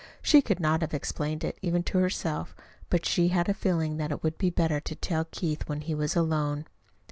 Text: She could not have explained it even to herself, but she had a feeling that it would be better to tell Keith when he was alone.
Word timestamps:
She 0.23 0.41
could 0.41 0.59
not 0.59 0.81
have 0.81 0.95
explained 0.95 1.43
it 1.43 1.59
even 1.61 1.83
to 1.83 1.99
herself, 1.99 2.55
but 2.89 3.05
she 3.05 3.27
had 3.27 3.47
a 3.47 3.53
feeling 3.53 3.97
that 3.97 4.09
it 4.09 4.23
would 4.23 4.39
be 4.39 4.49
better 4.49 4.79
to 4.79 4.95
tell 4.95 5.25
Keith 5.29 5.69
when 5.69 5.81
he 5.81 5.93
was 5.93 6.15
alone. 6.15 6.65